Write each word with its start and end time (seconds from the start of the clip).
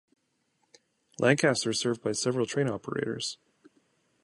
Lancaster 1.19 1.69
is 1.69 1.79
served 1.79 2.01
by 2.01 2.11
several 2.13 2.47
train 2.47 2.67
operators. 2.67 3.37